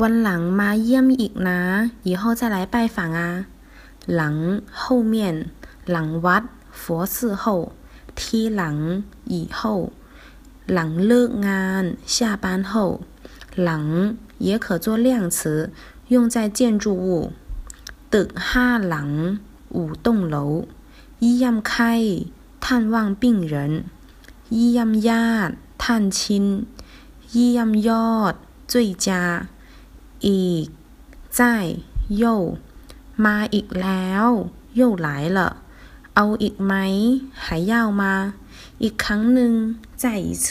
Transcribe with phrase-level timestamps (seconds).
[0.00, 1.60] วันหลังมาเยี่ยมอีกนะ
[2.08, 3.20] 以后再来拜访啊
[4.14, 4.34] หลัง
[4.80, 5.14] 后面
[5.90, 6.42] หลังวัด
[6.80, 6.82] 佛
[7.14, 7.44] 寺后
[8.18, 8.76] ที่หลัง
[9.32, 9.60] 以后
[10.72, 12.72] หลังเลิกงาน下班后
[13.62, 13.84] หลัง
[14.46, 15.38] 也可做量词
[16.12, 17.32] 用在建筑物
[18.12, 19.10] ตึกห้าหลัง
[19.76, 20.36] 五栋楼
[21.20, 21.94] เยี่ยมไข้
[22.64, 23.54] 探望病人
[24.54, 25.84] เยี่ยมญาติ探
[26.16, 26.18] 亲
[27.32, 28.34] เยี่ยมยอด
[28.72, 28.74] 最
[29.06, 29.08] 佳
[30.26, 30.66] อีก
[31.38, 31.40] 在
[32.22, 32.24] 又
[33.24, 34.26] มาอีกแล้ว
[34.80, 35.40] 又来了
[36.16, 36.74] เอาอีกไหม
[37.44, 38.02] 还要吗
[38.82, 39.52] อีกครั้งหนึ่ง
[40.02, 40.46] 再一次